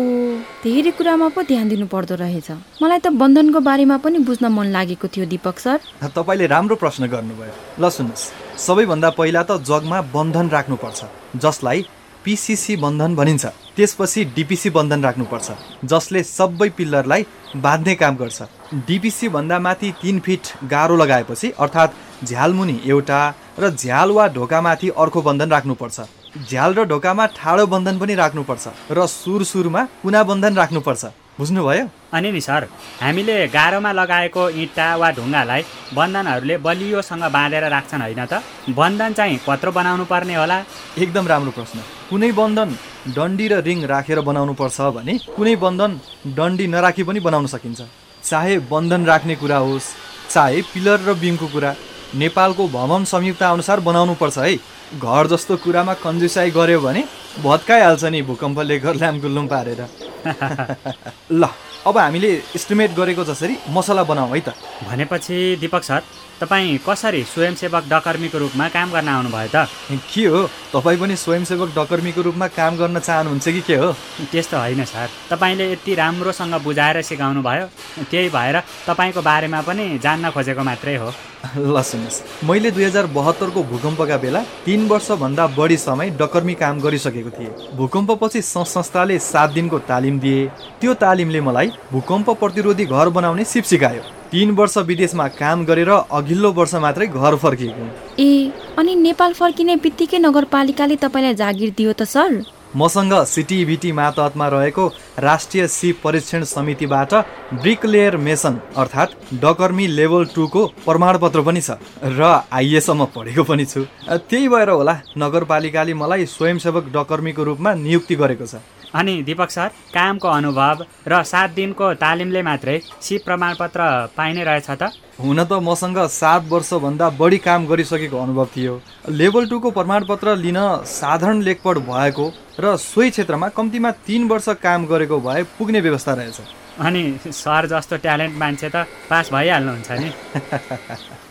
[0.65, 2.51] धेरै कुरामा पो ध्यान दिनु पर्दो रहेछ।
[2.83, 7.53] मलाई त बन्धनको बारेमा पनि बुझ्न मन लागेको थियो दीपक सर। तपाईँले राम्रो प्रश्न गर्नुभयो।
[7.81, 8.31] ल सुन्नुहोस्।
[8.67, 11.01] सबैभन्दा पहिला त जगमा बन्धन राख्नुपर्छ
[11.41, 11.85] जसलाई
[12.25, 13.47] पिसिसी बन्धन भनिन्छ।
[13.77, 15.53] त्यसपछि डिपिसी बन्धन राख्नुपर्छ
[15.85, 18.43] जसले सबै पिल्लरलाई बाँध्ने काम गर्छ।
[18.87, 23.21] डिपिसी भन्दा माथि तिन फिट गाह्रो लगाएपछि अर्थात् झ्यालमुनि एउटा
[23.59, 26.01] र झ्याल वा ढोकामाथि अर्को बन्धन राख्नुपर्छ।
[26.49, 31.05] झ्याल र ढोकामा ठाडो बन्धन पनि राख्नुपर्छ र सुर सुरमा कुना बन्धन राख्नुपर्छ।
[31.39, 31.85] बुझ्नुभयो?
[32.17, 32.63] अनि नि सर
[33.01, 38.41] हामीले गाह्रोमा लगाएको इँटा वा ढुङ्गालाई बन्धनहरूले बलियोसँग बाँधेर राख्छन् होइन त?
[38.73, 40.59] बन्धन चाहिँ कत्रो बनाउनु पर्ने होला।
[40.97, 41.79] एकदम राम्रो प्रश्न।
[42.11, 42.71] कुनै बन्धन
[43.17, 45.93] डन्डी र रिङ राखेर बनाउनु पर्छ भने कुनै बन्धन
[46.39, 47.81] डन्डी नराखी पनि बनाउन सकिन्छ।
[48.25, 49.93] चाहे बन्धन राख्ने कुरा होस्
[50.33, 51.71] चाहे पिलर र बिमको कुरा
[52.15, 54.57] नेपालको भवन संयुक्त अनुसार बनाउनुपर्छ है।
[54.99, 57.05] घर जस्तो कुरामा कन्जुसाइ गऱ्यो भने
[57.43, 59.81] भत्काइहाल्छ नि भूकम्पले गर्लाम गुल्लुम पारेर।
[61.33, 61.49] ल
[61.87, 64.55] अब हामीले इस्टिमेट गरेको जसरी मसला बनाऊ है त।
[64.89, 66.03] भनेपछि दिपक सर
[66.41, 69.69] तपाईँ कसरी स्वयंसेवक डकर्मीको रूपमा काम गर्न आउनुभयो त?
[70.13, 70.41] के हो?
[70.73, 73.93] तपाईँ पनि स्वयंसेवक डकर्मीको रूपमा काम गर्न चाहनुहुन्छ कि के हो?
[74.29, 77.67] त्यस्तो होइन सर। तपाईँले यति राम्रोसँग बुझाएर सिकाउनु भयो।
[78.05, 81.09] त्यही भएर तपाईँको बारेमा पनि जान्न खोजेको मात्रै हो।
[81.57, 87.31] ल सुन्नुहोस्। मैले दुई हजार बहत्तरको भूकम्पका बेला तिन वर्षभन्दा बढी समय डकर्मी काम गरिसकेको
[87.33, 90.47] थिएँ। भूकम्पपछि संस्थाले सात दिनको तालिम दिए।
[90.81, 96.53] त्यो तालिमले मलाई भूकम्प प्रतिरोधी घर बनाउने सिप सिकायो। तिन वर्ष विदेशमा काम गरेर अघिल्लो
[96.53, 97.87] वर्ष मात्रै घर फर्किएको
[98.19, 98.31] ए
[98.79, 102.43] अनि नेपाल फर्किने बित्तिकै नगरपालिकाले तपाईँलाई जागिर दियो त सर?
[102.77, 104.87] मसँग सिटिभिटी मातहतमा रहेको
[105.21, 107.15] राष्ट्रिय सिप परीक्षण समितिबाट
[107.63, 111.79] ब्रिकलेयर मेसन अर्थात् डकर्मी लेभल टूको प्रमाणपत्र पनि छ
[112.19, 112.21] र
[112.53, 118.61] आइएसम्म पढेको पनि छु। त्यही भएर होला नगरपालिकाले मलाई स्वयंसेवक डकर्मीको रूपमा नियुक्ति गरेको छ।
[118.95, 123.81] अनि दिपक सर कामको अनुभव र सात दिनको तालिमले मात्रै सिप प्रमाणपत्र
[124.17, 124.91] पाइने रहेछ त?
[125.21, 131.43] हुन त मसँग सात वर्षभन्दा बढी काम गरिसकेको अनुभव थियो। लेभल टूको प्रमाणपत्र लिन साधारण
[131.43, 132.27] लेखपढ भएको
[132.61, 136.41] र सोही क्षेत्रमा कम्तीमा तिन वर्ष काम गरेको भए पुग्ने व्यवस्था रहेछ।
[136.79, 140.11] अनि सर जस्तो ट्यालेन्ट मान्छे त पास भइहाल्नुहुन्छ नि।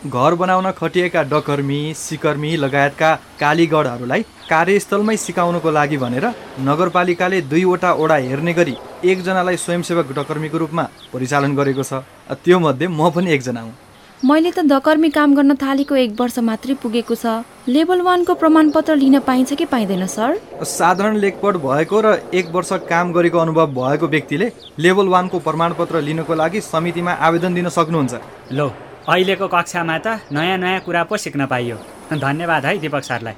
[0.15, 6.25] घर बनाउन खटिएका डकर्मी सिकर्मी लगायतका कालीगढहरूलाई कार्यस्थलमै सिकाउनको लागि भनेर
[6.69, 12.01] नगरपालिकाले दुईवटा ओडा हेर्ने गरी एकजनालाई स्वयंसेवक डकर्मीको रूपमा परिचालन गरेको छ।
[12.43, 13.84] त्यो मध्ये म पनि एकजना हुँ।
[14.25, 19.19] मैले त डकर्मी काम गर्न थालेको एक वर्ष मात्रै पुगेको छ। लेभल वानको प्रमाणपत्र लिन
[19.21, 20.39] पाइन्छ कि पाइँदैन सर?
[20.65, 24.47] साधारण लेखपढ भएको र एक वर्ष काम गरेको अनुभव भएको व्यक्तिले
[24.81, 28.13] लेभल वानको प्रमाणपत्र लिनको लागि समितिमा आवेदन दिन सक्नुहुन्छ।
[28.51, 28.67] लो
[29.05, 31.77] अहिलेको कक्षामा त नयाँ नयाँ कुरा पो सिक्न पाइयो।
[32.17, 33.35] धन्यवाद है दिपक सरलाई।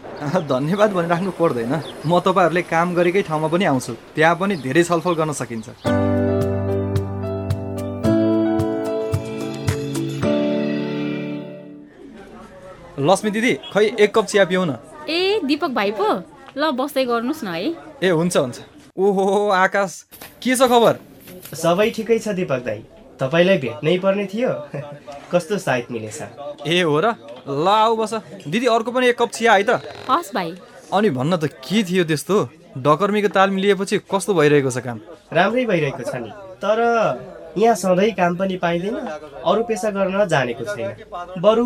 [0.47, 1.73] धन्यवाद भनिराख्नु पर्दैन।
[2.07, 5.67] म तपाईँहरूले काम गरेकै ठाउँमा पनि आउँछु। त्यहाँ पनि धेरै छलफल गर्न सकिन्छ।
[12.99, 14.77] लक्ष्मी दिदी खै एक कप चिया पिउ न?
[15.09, 16.07] ए दिपक भाइ पो
[16.57, 17.69] ल बस्दै गर्नुहोस् न है।
[18.01, 18.57] ए हुन्छ हुन्छ।
[18.97, 19.91] ओहो आकाश
[20.41, 20.97] के छ खबर?
[21.53, 22.81] सबै ठिकै छ दिपक दाई।
[23.21, 24.49] तपाईँलाई भेट्नै पर्ने थियो।
[25.31, 26.19] कस्तो साइत मिलेछ?
[26.65, 27.13] ए हो र।
[27.45, 28.13] ल आऊ बस।
[28.49, 30.57] दिदी अर्को पनि एक कप चिया है त। हस् भाइ।
[30.93, 32.37] अनि भन्न त के थियो त्यस्तो?
[32.81, 34.97] डकर्मीको तालिम लिएपछि कस्तो भइरहेको छ काम?
[35.29, 36.77] राम्रै भइरहेको छ नि। तर
[37.57, 38.95] यहाँ सधैँ काम पनि पाइँदैन।
[39.45, 40.89] अरू पेसा गर्न जानेको छैन।
[41.41, 41.65] बरु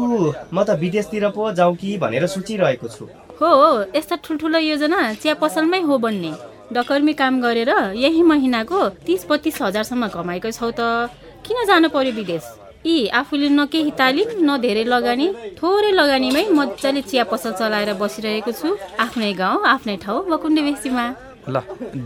[0.54, 3.06] म त विदेशतिर पो जाउँ कि भनेर सोचिरहेको छु।
[3.42, 3.52] हो
[3.96, 6.32] यस्ता ठुल्ठुलो योजना चिया पसलमै हो बन्ने
[6.74, 11.10] डकर्मी काम गरेर यही महिनाको तिस बत्तिस हजारसम्म कमाएको छौ त।
[11.44, 12.44] किन जानु पर्यो विदेश?
[12.86, 15.28] यी आफूले न केही तालिम न धेरै लगानी
[15.58, 18.70] थोरै लगानीमै मजाले चिया पसल चलाएर बसिरहेको छु।
[19.04, 21.06] आफ्नै गाउँ आफ्नै ठाउँ वकुण्डे बेसीमा।
[21.50, 21.56] ल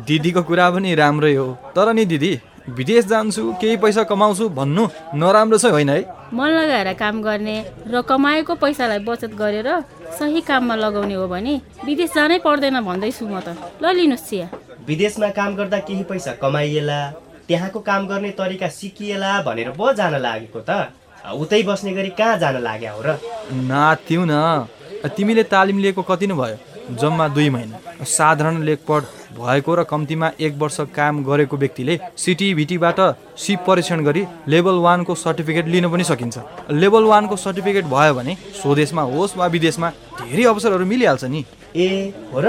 [0.07, 2.31] दिदीको कुरा पनि राम्रै हो। तर नि दिदी
[2.67, 6.01] विदेश जान्छु केही पैसा कमाउँछु भन्नु नराम्रो चाहिँ होइन है।
[6.33, 9.69] मन लगाएर काम गर्ने र कमाएको पैसालाई बचत गरेर
[10.17, 11.53] सही काममा लगाउने हो भने
[11.85, 14.47] विदेश जानै पर्दैन भन्दैछु म त। ल लिनुहोस् चिया।
[14.81, 16.99] विदेशमा काम गर्दा केही पैसा कमाइएला
[17.47, 20.89] त्यहाँको काम गर्ने तरिका सिकिएला भनेर पो जान लागेको त।
[21.21, 23.09] उतै बस्ने गरी कहाँ जान लाग्यो हो र?
[23.53, 24.65] नात्यौ न
[25.05, 26.57] तिमीले तालिम लिएको कति नै भयो?
[26.97, 29.01] जम्मा दुई महिना। साधारण लेखपढ
[29.35, 32.99] भएको र कम्तीमा एक वर्ष काम गरेको व्यक्तिले सिटिभिटीबाट
[33.37, 36.37] सिप परीक्षण गरी लेभल वानको सर्टिफिकेट लिन पनि सकिन्छ।
[36.71, 39.89] लेभल वानको सर्टिफिकेट भयो भने स्वदेशमा होस् वा विदेशमा
[40.21, 41.45] धेरै अवसरहरू मिलिहाल्छ नि।
[41.75, 41.87] ए
[42.33, 42.47] हो र?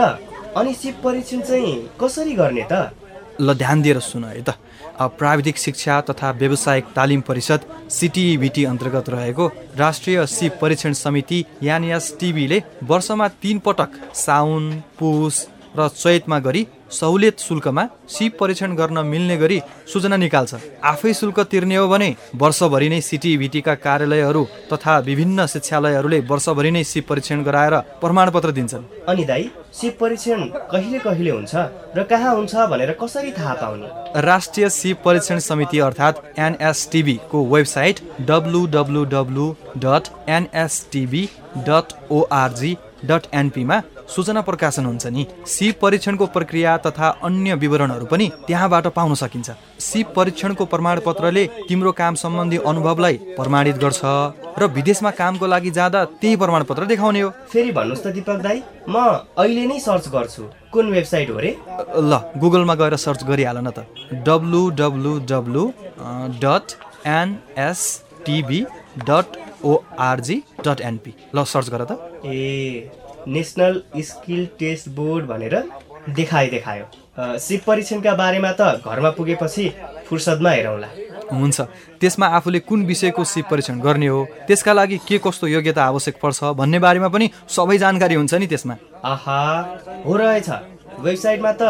[0.57, 2.95] अनि सिप परीक्षण चाहिँ कसरी गर्ने त?
[3.41, 4.55] ल ध्यान दिएर सुन है त।
[4.97, 9.47] प्राविधिक शिक्षा तथा व्यावसायिक तालिम परिषद सिटिभिटी अन्तर्गत रहेको
[9.77, 15.47] राष्ट्रिय सिप परीक्षण समिति यानियास टिभीले वर्षमा तीन पटक साउन पुस
[15.77, 19.61] र चैतमा गरी सहुलियत शुल्कमा सिप परीक्षण गर्न मिल्ने गरी
[19.93, 26.71] सूचना निकाल्छ। आफै शुल्क तिर्ने हो भने वर्षभरि नै सिटिभिटीका कार्यालयहरू तथा विभिन्न शिक्षालयहरूले वर्षभरि
[26.71, 31.55] नै सिप परीक्षण गराएर प्रमाणपत्र दिन्छन्। अनि दाई सिप परीक्षण कहिले कहिले हुन्छ
[31.97, 33.89] र कहाँ हुन्छ भनेर कसरी थाहा पाउने?
[34.23, 39.47] राष्ट्रिय सिप परीक्षण समिति अर्थात् एनएसटिभीको website W W W
[39.85, 41.29] dot NSTB
[41.69, 48.27] dot ORG dot एनपीमा सूचना प्रकाशन हुन्छ नि। सिप परीक्षणको प्रक्रिया तथा अन्य विवरणहरू पनि
[48.47, 54.01] त्यहाँबाट पाउन सकिन्छ। सिप परीक्षणको प्रमाणपत्रले तिम्रो काम सम्बन्धी अनुभवलाई प्रमाणित गर्छ
[54.59, 58.97] र विदेशमा कामको लागि जाँदा त्यही प्रमाणपत्र देखाउने हो। फेरि भन्नुहोस् त दिपक दाई म
[59.37, 60.43] अहिले नै सर्च गर्छु।
[60.73, 61.51] कुन वेबसाइट हो रे?
[62.01, 63.85] ल गुगलमा गएर सर्च गरिहाल न त।
[64.27, 65.65] W W W
[66.41, 66.67] dot
[67.07, 68.61] NSTB
[69.09, 69.29] dot
[69.65, 71.93] ORG dot NP ल सर्च गर त।
[72.25, 72.89] ए
[73.27, 75.55] नेसनल स्किल टेस्ट बोर्ड भनेर
[76.09, 79.69] देखायो। देखायो सिप परीक्षणका बारेमा त घरमा पुगेपछि
[80.09, 80.89] फुर्सदमा हेरौँला।
[81.33, 81.61] हुन्छ।
[82.01, 86.55] त्यसमा आफूले कुन विषयको सिप परीक्षण गर्ने हो त्यसका लागि के कस्तो योग्यता आवश्यक पर्छ
[86.55, 89.43] भन्ने बारेमा पनि सबै जानकारी हुन्छ नि त्यसमा। आहा
[90.07, 90.49] हो रहेछ।
[90.97, 91.63] वेबसाइटमा त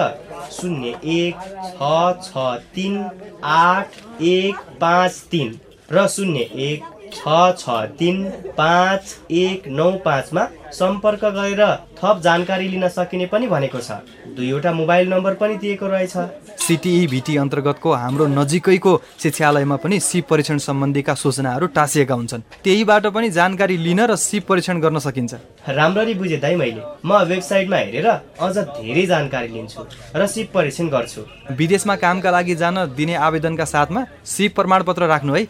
[0.53, 1.35] शून्य एक
[1.73, 1.81] छ
[2.23, 2.37] छ
[2.75, 2.95] तिन
[3.42, 3.88] आठ
[4.23, 5.49] एक पाँच तिन
[5.90, 8.25] र शून्य एक छ छ तिन
[8.57, 11.62] पाँच एक नौ पाँचमा सम्पर्क गरेर
[11.99, 13.90] थप जानकारी लिन सकिने पनि भनेको छ।
[14.37, 16.16] दुईवटा मोबाइल नम्बर पनि दिएको रहेछ।
[16.59, 18.92] सिटिई भिटी अन्तर्गतको हाम्रो नजिकैको
[19.23, 24.81] शिक्षालयमा पनि सिप परीक्षण सम्बन्धीका सूचनाहरू टाँसिएका हुन्छन्। त्यहीबाट पनि जानकारी लिन र सिप परीक्षण
[24.81, 25.35] गर्न सकिन्छ।
[25.69, 28.09] राम्ररी बुझेँ दाइ मैले। म वेबसाइटमा हेरेर
[28.40, 29.81] अझ धेरै जानकारी लिन्छु
[30.16, 31.21] र सिप परीक्षण गर्छु।
[31.55, 35.45] विदेशमा कामका लागि जान दिने आवेदनका साथमा सिप प्रमाणपत्र राख्नु है।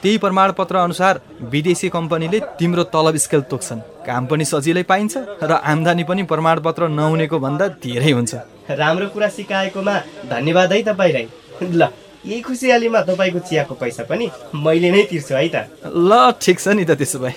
[0.00, 1.20] त्यही प्रमाणपत्र अनुसार
[1.52, 7.38] विदेशी कम्पनीले तिम्रो तलब स्केल तोक्छन्। काम पनि सजिलै पाइन्छ र आम्दानी पनि प्रमाणपत्र नहुनेको
[7.38, 8.34] भन्दा धेरै हुन्छ।
[8.78, 9.94] राम्रो कुरा सिकाएकोमा
[10.30, 11.26] धन्यवाद है तपाईँलाई।
[11.62, 11.88] ल
[12.26, 16.84] यही खुसियालीमा तपाईँको चियाको पैसा पनि मैले नै तिर्छु है त। ल ठिक छ नि
[16.84, 17.34] त त्यसो भए।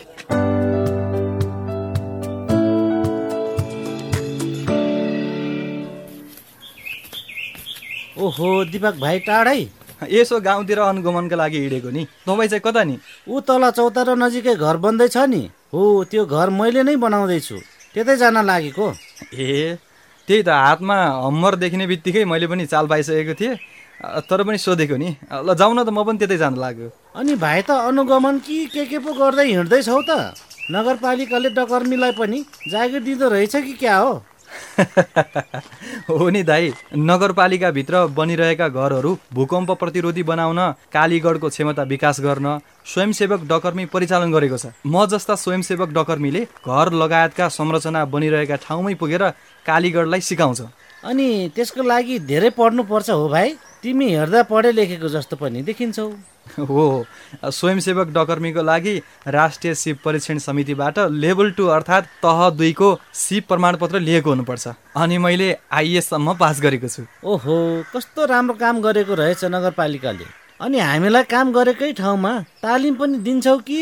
[8.15, 9.61] ओहो दिपक भाइ टाढै?
[10.11, 12.95] यसो गाउँतिर अनुगमनका लागि हिँडेको नि। तपाईँ चाहिँ कता नि?
[13.27, 15.41] ऊ तल चौतारो नजिकै घर बन्दैछ नि।
[15.73, 17.57] हो त्यो घर मैले नै बनाउँदैछु।
[17.93, 18.85] त्यतै जान लागेको।
[19.33, 19.77] ए
[20.27, 23.55] त्यही त हातमा हम्मर देखिने बित्तिकै मैले पनि चाल पाइसकेको थिएँ।
[24.29, 27.61] तर पनि सोधेको नि। ल जाउँ न त म पनि त्यतै जानु लाग्यो। अनि भाइ
[27.61, 30.33] त अनुगमन कि के के पो गर्दै हिँड्दैछौ त?
[30.71, 32.39] नगरपालिकाले डकर्मीलाई पनि
[32.71, 34.13] जागिर दिँदो रहेछ कि क्या हो?
[36.09, 36.71] हो नि दाई
[37.09, 40.59] नगरपालिकाभित्र बनिरहेका घरहरू भूकम्प प्रतिरोधी बनाउन
[40.93, 42.47] कालीगढको क्षमता विकास गर्न
[42.85, 49.23] स्वयंसेवक डकर्मी परिचालन गरेको छ। म जस्ता स्वयंसेवक डकर्मीले घर लगायतका संरचना बनिरहेका ठाउँमै पुगेर
[49.65, 50.61] कालीगढलाई सिकाउँछ।
[51.03, 53.49] अनि त्यसको लागि धेरै पढ्नुपर्छ हो भाइ।
[53.83, 57.05] तिमी हेर्दा पढे लेखेको जस्तो पनि देखिन्छौ। हो।
[57.43, 58.95] स्वयंसेवक डकर्मीको लागि
[59.27, 65.49] राष्ट्रिय सिप परीक्षण समितिबाट लेभल टू अर्थात् तह दुईको सिप प्रमाणपत्र लिएको हुनुपर्छ। अनि मैले
[65.71, 67.57] आइएससम्म पास गरेको छु। ओहो
[67.95, 70.25] कस्तो राम्रो काम गरेको रहेछ नगरपालिकाले।
[70.61, 72.31] अनि हामीलाई काम गरेकै ठाउँमा
[72.63, 73.79] तालिम पनि दिन्छौ कि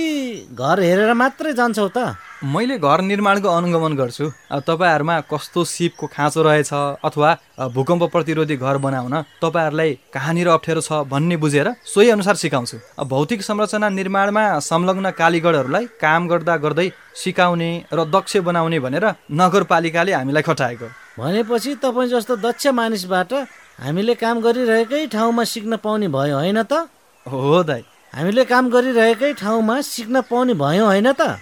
[0.52, 2.18] घर हेरेर मात्रै जान्छौ त?
[2.44, 7.30] मैले घर निर्माणको अनुगमन गर्छु। अब तपाईँहरूमा कस्तो सिपको खाँचो रहेछ अथवा
[7.72, 13.90] भूकम्प प्रतिरोधी घर बनाउन तपाईँहरूलाई कहाँनिर अप्ठ्यारो छ भन्ने बुझेर सोही अनुसार सिकाउँछु। भौतिक संरचना
[13.90, 21.76] निर्माणमा संलग्न कालीगढहरूलाई काम गर्दा गर्दै सिकाउने र दक्ष बनाउने भनेर नगरपालिकाले हामीलाई खटाएको। भनेपछि
[21.80, 23.34] तपाईँ जस्तो दक्ष मानिसबाट
[23.80, 26.92] हामीले काम गरिरहेकै ठाउँमा सिक्न पाउने भयो होइन त?
[27.26, 27.82] हो दाइ
[28.14, 31.40] हामीले काम गरिरहेकै ठाउँमा सिक्न पाउने भयो होइन त?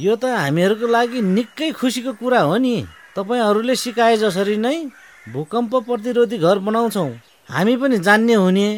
[0.00, 2.82] यो त हामीहरूको लागि निकै खुसीको कुरा हो नि।
[3.14, 4.90] तपाईँहरूले सिकाए जसरी नै
[5.30, 7.10] भूकम्प प्रतिरोधी घर बनाउँछौँ।
[7.48, 8.68] हामी पनि जान्ने हुने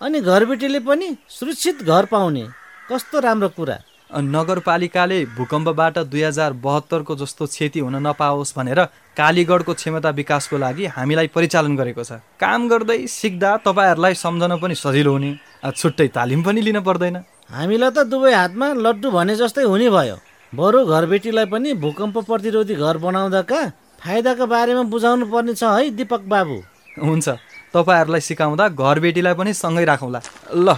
[0.00, 2.44] अनि घरबेटीले पनि सुरक्षित घर पाउने।
[2.86, 3.78] कस्तो राम्रो कुरा।
[4.14, 8.80] नगरपालिकाले भूकम्पबाट दुई हजार बहत्तरको जस्तो क्षति हुन नपाओस् भनेर
[9.18, 15.12] कालीगढको क्षमता विकासको लागि हामीलाई परिचालन गरेको छ। काम गर्दै सिक्दा तपाईँहरूलाई सम्झन पनि सजिलो
[15.12, 15.30] हुने।
[15.66, 17.16] छुट्टै तालिम पनि लिन पर्दैन।
[17.50, 20.18] हामीलाई त दुवै हातमा लड्डु भने जस्तै हुने भयो।
[20.52, 23.60] बरु घरबेटीलाई पनि भूकम्प प्रतिरोधी घर बनाउँदाका
[24.02, 26.56] फाइदाको बारेमा बुझाउनु पर्ने छ है दिपक बाबु।
[26.98, 27.28] हुन्छ।
[27.70, 30.74] तपाईँहरूलाई सिकाउँदा घरबेटीलाई पनि सँगै राखौँला। ल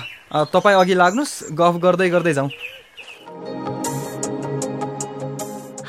[0.52, 2.50] तपाईँ अघि लाग्नुहोस् गफ गर्दै गर्दै जाउँ।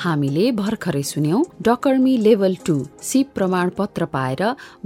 [0.03, 2.73] हामीले भर्खरै सुन्यौं डकर्मी लेभल टू
[3.09, 4.41] सिप प्रमाणपत्र पाएर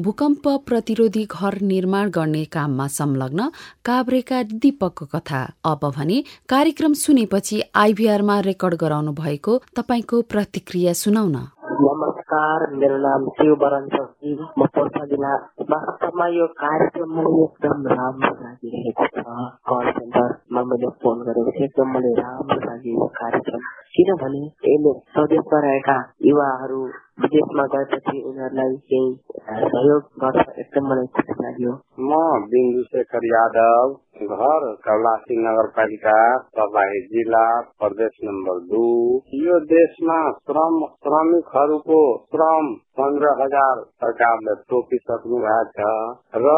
[0.08, 3.47] भूकम्प प्रतिरोधी घर निर्माण गर्ने काममा संलग्न
[3.89, 6.17] काभ्रेका दीपकको कथा। अब भने
[6.53, 11.38] कार्यक्रम सुनेपछि आइभीआरमा रेकर्ड गराउनु भएको तपाईँको प्रतिक्रिया सुनाउन।
[11.80, 15.34] नमस्कार मेरो नाम शिव बरन चौकी म पर्सा जिल्ला
[15.71, 19.25] वास्तवमा यो कार्यक्रम मलाई एकदम राम्रो लागिरहेको छ।
[19.69, 25.60] कल सेन्टरमा मैले फोन गरेको थिएँ एकदम मलाई राम्रो लाग्यो यो कार्यक्रम। किनभने यसले स्वदेशमा
[25.60, 25.93] रहेका
[26.25, 26.81] युवाहरू
[27.21, 29.07] विदेशमा गएपछि उनीहरूलाई केही
[29.62, 32.19] सहयोग गर्छ एकदम मलाई खुसी लाग्यो। म
[32.51, 33.95] बिन्दु शेखर यादव
[34.27, 36.17] घर कौलासी नगरपालिका
[36.60, 37.45] तबाही जिल्ला
[37.79, 38.83] प्रदेश नम्बर दू।
[39.39, 46.55] यो देशमा श्रम श्रमिकहरूको श्रम पन्ध्र हजार सरकारले तोकिसक्नु भएको छ र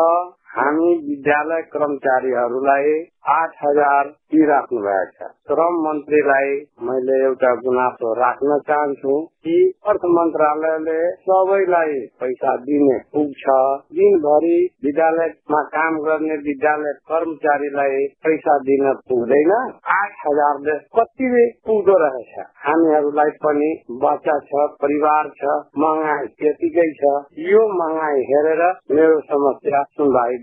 [0.49, 2.93] हामी विद्यालय कर्मचारीहरूलाई
[3.31, 6.53] आठ हजार दिइराख्नु भएको छ। श्रम मन्त्रीलाई
[6.87, 9.57] मैले एउटा गुनासो राख्न चाहन्छु कि
[9.87, 13.57] अर्थ मन्त्रालयले सबैलाई पैसा दिने पुग्छ
[13.99, 19.53] दिनभरि विद्यालयमा काम गर्ने विद्यालय कर्मचारीलाई पैसा दिन पुग्दैन।
[19.97, 22.33] आठ हजारले कति पुग्दो रहेछ?
[22.65, 23.69] हामीहरूलाई पनि
[24.05, 27.13] बच्चा छ परिवार छ महँगाई त्यतिकै छ।
[27.45, 30.38] यो महँगाई हेरेर मेरो समस्या सुनवाई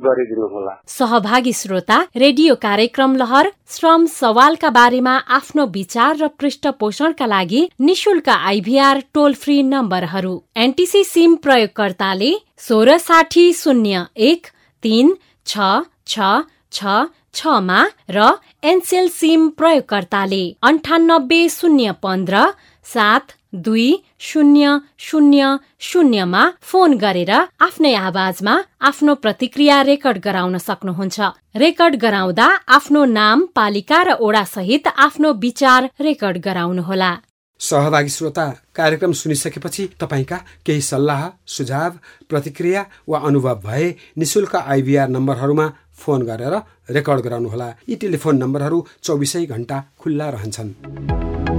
[0.88, 9.02] सहभागी श्रोता रेडियो कार्यक्रम लहर श्रम सवालका बारेमा आफ्नो विचार र पृष्ठपोषणका लागि निशुल्क आइभीआर
[9.14, 12.32] टोल फ्री नम्बरहरू। एनटिसी सिम प्रयोगकर्ताले
[12.68, 14.46] सोह्र साठी शून्य एक
[14.82, 15.14] तिन
[15.46, 15.70] छ
[16.06, 16.32] छ
[16.72, 17.02] छ
[17.34, 17.80] छमा
[18.10, 18.28] र
[18.64, 22.44] एनसेल सिम प्रयोगकर्ताले अन्ठानब्बे शून्य पन्ध्र
[22.86, 31.20] सात दुई शून्य शून्य शून्यमा फोन गरेर आफ्नै आवाजमा आफ्नो प्रतिक्रिया रेकर्ड गराउन सक्नुहुन्छ।
[31.56, 37.14] रेकर्ड गराउँदा आफ्नो नाम पालिका र ओडा सहित आफ्नो विचार रेकर्ड गराउनुहोला।
[37.60, 41.92] सहभागी श्रोता कार्यक्रम सुनिसकेपछि तपाईँका केही सल्लाह सुझाव
[42.28, 43.86] प्रतिक्रिया वा अनुभव भए
[44.18, 46.54] निशुल्क आइभीआर नम्बरहरूमा फोन गरेर
[46.92, 51.55] रेकर्ड गराउनुहोला। यी टेलिफोन नम्बरहरू चौबिसै घण्टा खुल्ला रहन्छन्।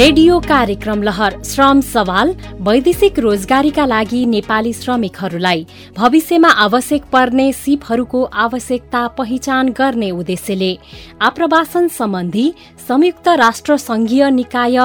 [0.00, 9.06] रेडियो कार्यक्रम लहर श्रम सवाल वैदेशिक रोजगारीका लागि नेपाली श्रमिकहरूलाई। भविष्यमा आवश्यक पर्ने सिपहरूको आवश्यकता
[9.18, 10.72] पहिचान गर्ने उद्देश्यले।
[11.20, 12.46] आप्रवासन सम्बन्धी
[12.88, 14.78] संयुक्त राष्ट्र संघीय निकाय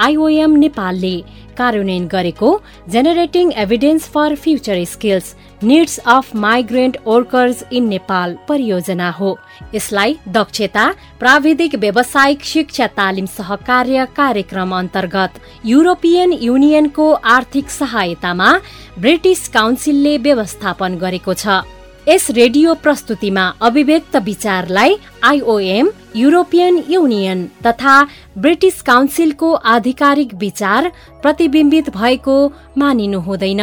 [0.00, 1.16] आइओएम नेपालले
[1.58, 2.50] कार्यान्वयन गरेको
[2.92, 9.30] generating evidence for future skills needs of migrant workers in Nepal परियोजना हो।
[9.74, 10.84] यसलाई दक्षता
[11.20, 18.52] प्राविधिक व्यावसायिक शिक्षा तालिम सहकार्य कार्यक्रम अन्तर्गत युरोपियन युनियनको आर्थिक सहायतामा
[18.98, 21.77] ब्रिटिस काउन्सिलले व्यवस्थापन गरेको छ।
[22.08, 24.94] यस रेडियो प्रस्तुतिमा अभिव्यक्त विचारलाई
[25.24, 27.96] आइओएम युरोपियन युनियन तथा
[28.38, 30.90] ब्रिटिस काउन्सिलको आधिकारिक विचार
[31.22, 32.36] प्रतिबिम्बित भएको
[32.78, 33.62] मानिनु हुँदैन।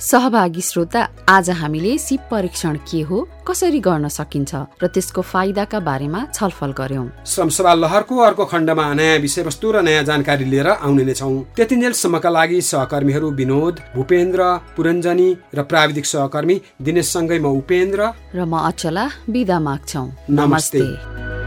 [0.00, 6.20] सहभागी श्रोता आज हामीले सिप परीक्षण के हो कसरी गर्न सकिन्छ र त्यसको फाइदाका बारेमा
[6.34, 11.34] छलफल गर्यौं। श्रमसभा लहरको अर्को खण्डमा नयाँ विषयवस्तु र नयाँ जानकारी लिएर आउने नै छौँ।
[11.56, 14.42] त्यतिन्जेलसम्मका लागि सहकर्मीहरू विनोद भूपेन्द्र
[14.76, 18.00] पुरञ्जनी र प्राविधिक सहकर्मी दिनेशसँगै म उपेन्द्र।
[18.38, 21.37] र म अचला विदा माग्छौ। नमस्ते।